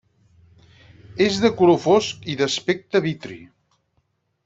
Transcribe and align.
És 1.27 1.37
de 1.45 1.51
color 1.61 1.79
fosc 1.85 2.25
i 2.35 2.39
d'aspecte 2.41 3.03
vitri. 3.09 3.39